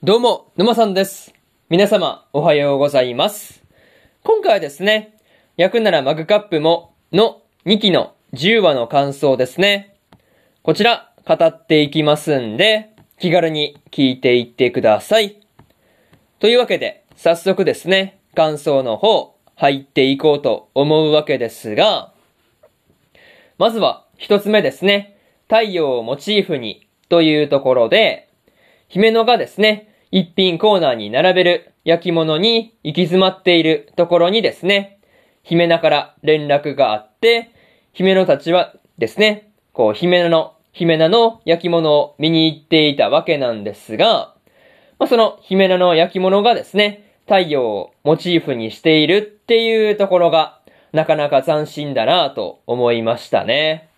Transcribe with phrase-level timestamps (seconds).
[0.00, 1.34] どうも、沼さんです。
[1.68, 3.64] 皆様、おはようございます。
[4.22, 5.16] 今回はですね、
[5.56, 9.96] 焼くならマグカップもの2期の10話の感想ですね。
[10.62, 15.40] こちら、語っていきますんで、気軽に聞いていってください。
[16.38, 22.12] というわけで、早速ですね、感想の方、入っていこうと思うわけですが、
[23.58, 25.18] まずは、一つ目ですね、
[25.48, 28.28] 太陽をモチーフにというところで、
[28.86, 34.98] 姫野がですね、一品コーナーに並べる焼き物に行き詰まっているところにですね、
[35.42, 37.50] 姫名から連絡があって、
[37.92, 44.34] 姫野たちはですね、こう、姫名の、姫名の焼き物を見に行っていたわけなんですが、
[44.98, 50.60] まあ、その姫名の焼き物がですね、太陽をモチーフにしているっていうところが、
[50.92, 53.88] なかなか斬新だなぁと思いましたね。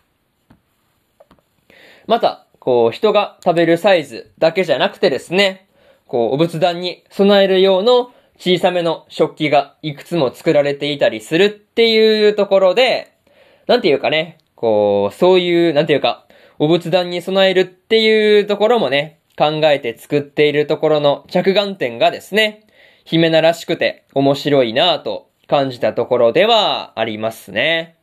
[2.06, 5.69] また、こう、人が食べるサイズだけじゃなくてですね、
[6.10, 13.12] こう、お仏壇に備える用の小さめの食器がいくつも作られていたりするっていうところで、
[13.69, 16.27] なんていうかね、こう、そういう、なんていうか、
[16.58, 22.66] お仏壇に備えるっていうところもね、考えて作っているところの着眼点がですね、
[23.05, 27.97] 姫名らしくて面白いなぁと感じたところではありますね。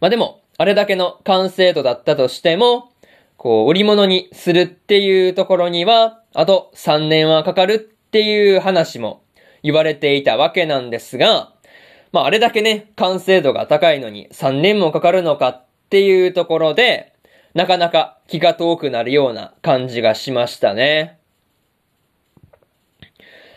[0.00, 2.89] まあでも、あれだけの完成度だったとしても、
[3.42, 9.22] こう、売り物にするっていうところには、あと3年はかかるっていう話も
[9.62, 11.50] 言われていたわけなんですが、
[12.12, 17.14] まああれだけね、完成度が高いのに3年もかかるのかっていうところで、
[17.54, 21.18] なかなか気が遠くなるような感じがしましたね。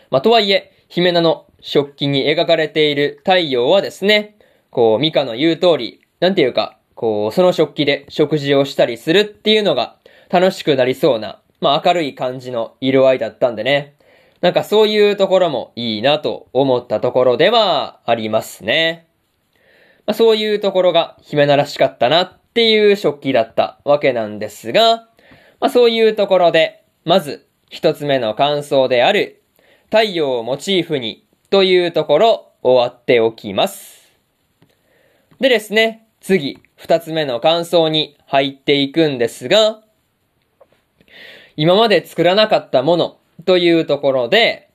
[0.08, 4.38] まあとはいえ、姫名の食器に描かれている太陽はですね、
[4.70, 9.96] こう、ミカの言う通り、なんていうか、こう、その食器で食事をしたりするっていうのが
[10.30, 13.94] 楽しくなりそうな、まあ明るい感じの色合いだったんでね。
[14.40, 19.06] なんかそういうところもいいなと思ったところではありますね。
[20.06, 25.08] まあそういうところが姫ならしかったなっていう食器だったわけなんですが、
[25.60, 29.42] まあそういうところで、まず一つ目の感想である、
[29.86, 34.12] 太陽をモチーフにというところ終わっておきます。
[35.40, 39.82] でですね、次、二つ目の感想に入っていくんですが、
[41.54, 44.70] 今まで作らなかったものというところで、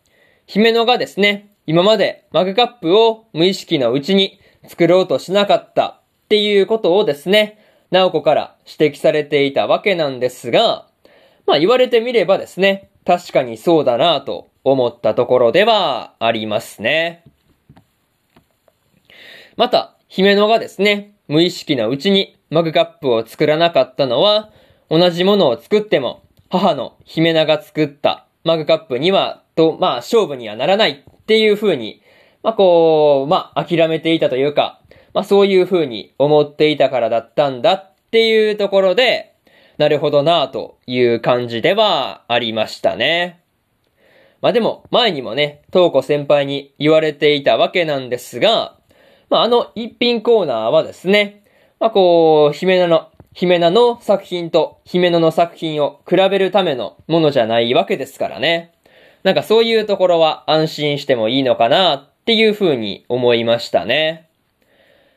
[0.45, 7.57] 姫野がですね、今までマグカップを無意識のうちに作ろうとしなかったっていうことをですね、
[7.89, 10.85] 直子から指摘されていたわけなんですが、
[11.47, 17.23] まあ言われてみればですね、確かにそうだなと思ったところではありますね。
[19.57, 24.49] また、姫野がですね、無意識のうちにマグカップを作らなかったのは、
[24.89, 32.01] 同じものを作っても、母の姫名が作ったマグカップには、と、まあ、勝負にはならないっていう風に、
[32.41, 34.81] まあ、こう、まあ、諦めていたというか、
[35.13, 39.35] まあ、そういう風に思っていたからだったんだっていうところで、
[39.77, 43.43] なるほどなぁという感じではありましたね。
[44.41, 48.78] まあ、でも、前にもね、東子先輩に言われていたわけなんですが、
[49.29, 51.43] まあ、あの一品コーナーはですね、
[51.79, 58.73] まあ、こう、姫名の、姫名の作品と姫野の作品を比べるためのものじゃないわけですからね。
[59.23, 64.27] なんかそういうところは安心してもいいのかなっていう風に思いましたね。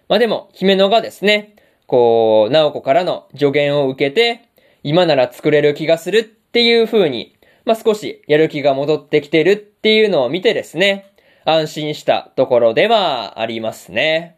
[0.09, 1.57] まあでも、姫野がですね、
[1.87, 4.49] こう、直子からの助言を受けて、
[4.83, 7.35] 今なら作れる気がするっていう風に、
[7.65, 11.12] まあ少しやる気が戻ってきてるっていうのを見てですね、
[11.45, 14.37] 安心したところではありますね。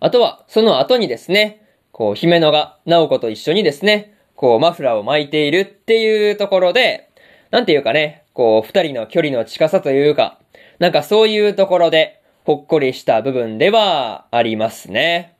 [0.00, 7.08] あとは、その後にですね、こう、姫野が、直子と一緒にですね、こう、マフラーを巻いているっていうところで、
[7.50, 10.38] なんていうかね、こう、二人の距離の近さというか、
[10.78, 15.36] なんかそういうところで、ほっこりした部分ではありますね。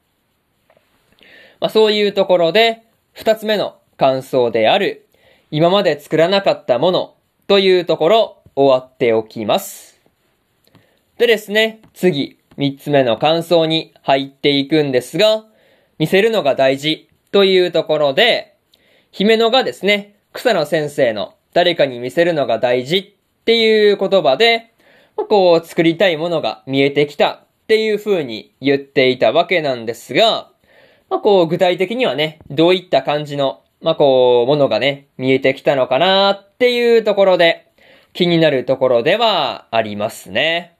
[1.61, 2.83] まあそういうところで、
[3.13, 5.07] 二つ目の感想である、
[5.51, 7.15] 今まで作らなかったもの
[7.47, 10.01] というところ、終わっておきます。
[11.19, 15.45] でですね、次、三つ目の感想に入っていくんですが、
[15.99, 18.57] 見せるのが大事というところで、
[19.11, 24.73] 姫野がですね、草野先生の誰かに見せるのが大事っていう言葉で、
[25.29, 30.51] こう作りたいものが見えてきたっていう風に言っていたわけなんですが、
[31.09, 37.71] まあこう具体的にはね、どういった感じの、まあこう、ものがね、見えてきたのかなっていうところで、
[38.15, 40.77] 気になるところではありますね。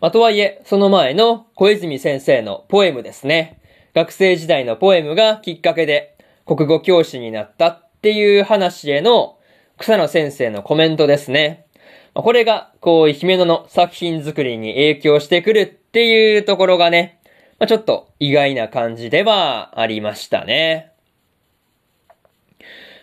[0.00, 3.58] まあ、とはいえ、その前の小泉先生のポエムですね。
[3.94, 9.38] 学生時代のポエムがきっかけで、国語教師になったっていう話への
[9.78, 11.64] 草野先生のコメントですね。
[12.12, 17.20] これが、こう、姫野の作品作りに影響してくるっていうところがね、
[17.58, 20.95] ま、ちょっと意外な感じではありましたね。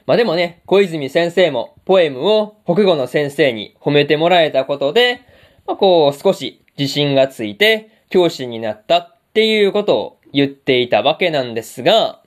[0.05, 5.21] まあでもね、小泉先生もポエムを国語の先生に褒めてもらえたことで、
[5.65, 12.21] まあこう少し自信がついて教師になったっていうことを言っていたわけなんですが、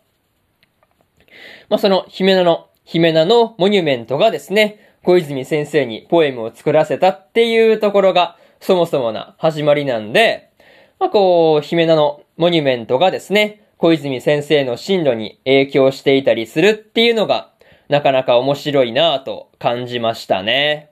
[1.69, 10.50] まあその姫名の、姫名のモニュメントがですね、小泉先生にポエムを作らせたっていうところがそもそもな始まりなんで、
[10.99, 17.52] まあこう、姫名のモニュメントがですね、小泉先生の進路に影響していたりするっていうのが、
[17.88, 20.91] なかなか面白いなぁと感じましたね。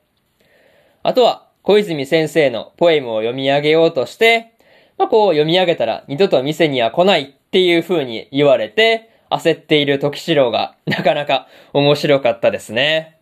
[1.02, 4.54] あとは、小泉先生のポエムを読み上げようとして、
[4.98, 13.16] まあ、こう読み上げたら二度と店には来ないっていう風に言われて、焦っている時四郎が なかなか面白かったですね。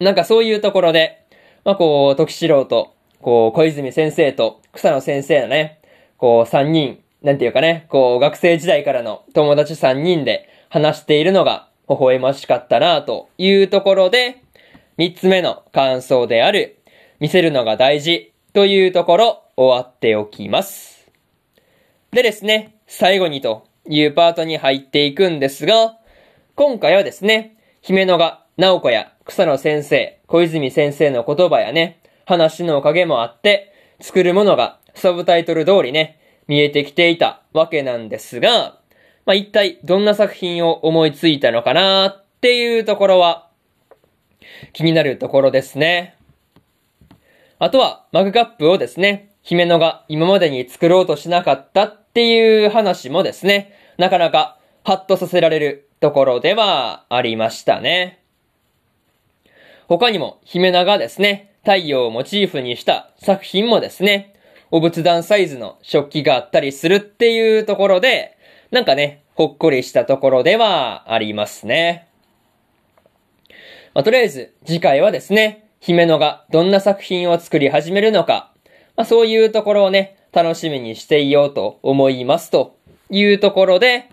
[0.00, 1.20] なんかそういうところで、
[1.64, 5.78] まあ、こう、時四郎と、こう、小泉先生と草野先生のね、
[6.18, 14.42] こう、三人、なんていうかね、こう、学生時代からの友達三人で話しているのが、微笑ましかったなというところで、
[14.96, 16.78] 三つ目の感想である、
[17.20, 21.10] 見せるのが大事というところ終わっておきます。
[22.12, 25.96] でですね、最後にというパートに入っていくんですが、
[26.54, 38.78] 今回はですね、姫野が直子や草野先生、小泉先生の言葉やね、話のおかげもあって、作るものがサブタイトル通りね、見えてきていたわけなんですが、
[39.26, 43.48] まあ、一体どんな作品を思いついたのかなっていうところは
[44.72, 46.16] 気になるところですね。
[47.58, 58.22] あとはマグカップをですね、姫野が今までに作ろうとしなかったっていう話もですね、なかなかハッとさせられるところではありましたね。
[59.88, 64.34] 他にも姫野がですね、太陽をモチーフにした作品もですね、
[64.70, 68.33] お仏壇サイズの食器があったりするっていうところで、
[68.74, 72.08] なんかね、ほっこりしたところではありますね。
[73.94, 78.52] まあ、とりあえず、次回はですね、姫野がどんな作品を作り始めるのか、
[78.96, 82.76] まあ、そういうところをね、楽しみにしていようと思いますと
[83.10, 84.10] いうところで、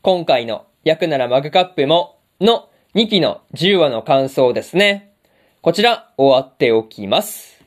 [0.00, 5.12] 今回の役ならマグカップもの2期の10話の感想ですね。
[5.60, 7.62] こちら終わっておきます。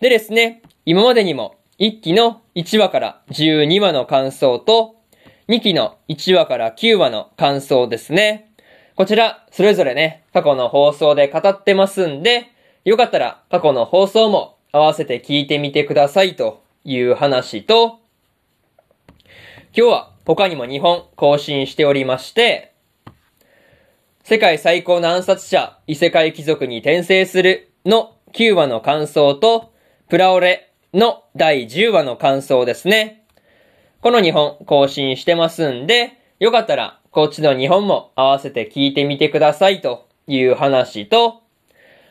[0.00, 5.01] でですね、今までにも1期の1話から12話の感想と
[5.48, 8.52] 2期の1話から9話の感想ですね。
[8.94, 12.52] こちら、それぞれね、過去の放送で語ってますんで、
[12.84, 18.00] よかったら過去の放送も合わせて聞いてみてくださいという話と、
[19.76, 22.72] 今日は他にも2本更新しておりまして、
[24.22, 29.72] 世界最高の暗殺者異世界貴族に転生するの9話の感想と、
[30.08, 33.21] プラオレの第10話の感想ですね。
[34.02, 41.42] この2本更新してますんで、よかったらこっちの2本も合わせて聞いてみてくださいという話と、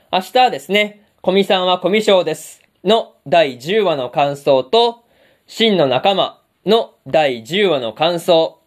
[0.10, 5.04] 明日はですね、コミさんはコミショウですの第10話の感想と、
[5.48, 8.62] 真の仲間の第10話の感想、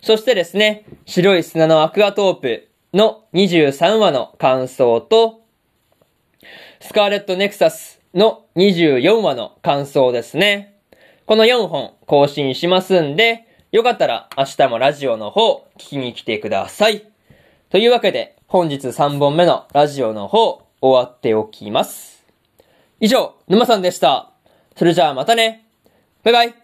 [0.00, 5.40] そしてですね、白い砂のアクアトープの23話の感想と、
[6.80, 10.77] スカーレットネクサスの24話の感想ですね。
[11.28, 17.04] この4本更新しますんで、よかったら明日もラジオの方聞きに来てください。
[17.68, 22.24] というわけで本日3本目のラジオの方終わっておきます。
[22.98, 24.30] 以上、沼さんでした。
[24.74, 25.66] それじゃあまたね。
[26.22, 26.57] バイバイ。